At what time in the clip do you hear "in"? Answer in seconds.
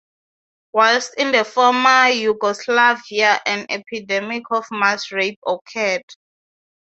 1.13-1.31